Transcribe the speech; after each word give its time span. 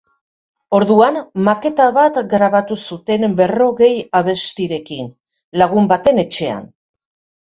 Orduan, 0.77 1.17
maketa 1.47 1.85
bat 1.97 2.17
grabatu 2.31 2.77
zuten 2.85 3.37
berrogei 3.41 3.93
abestirekin, 4.21 5.15
lagun 5.65 5.91
baten 5.93 6.23
etxean. 6.27 6.71